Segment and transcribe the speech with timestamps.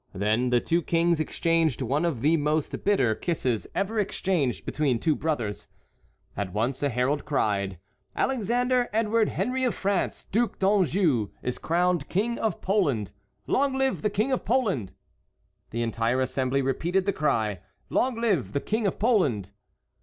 [0.15, 5.15] Then the two kings exchanged one of the most bitter kisses ever exchanged between two
[5.15, 5.67] brothers.
[6.35, 7.77] At once a herald cried:
[8.15, 13.11] "Alexander Edward Henry of France, Duc d'Anjou, is crowned King of Poland.
[13.45, 14.93] Long live the King of Poland!"
[15.69, 17.59] The entire assembly repeated the cry:
[17.91, 19.51] "Long live the King of Poland!"